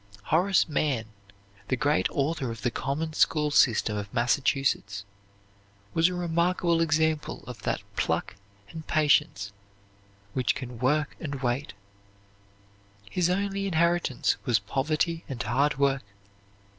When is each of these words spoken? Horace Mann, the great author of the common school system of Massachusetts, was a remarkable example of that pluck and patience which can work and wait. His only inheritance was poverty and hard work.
Horace 0.33 0.67
Mann, 0.67 1.05
the 1.67 1.75
great 1.77 2.09
author 2.09 2.49
of 2.49 2.63
the 2.63 2.71
common 2.71 3.13
school 3.13 3.51
system 3.51 3.95
of 3.97 4.11
Massachusetts, 4.11 5.05
was 5.93 6.07
a 6.07 6.15
remarkable 6.15 6.81
example 6.81 7.43
of 7.45 7.61
that 7.61 7.83
pluck 7.95 8.35
and 8.71 8.87
patience 8.87 9.51
which 10.33 10.55
can 10.55 10.79
work 10.79 11.15
and 11.19 11.43
wait. 11.43 11.73
His 13.11 13.29
only 13.29 13.67
inheritance 13.67 14.37
was 14.43 14.57
poverty 14.57 15.23
and 15.29 15.43
hard 15.43 15.77
work. 15.77 16.01